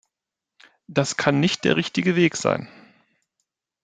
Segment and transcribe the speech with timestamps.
[0.87, 2.67] Das kann nicht der richtige Weg sein.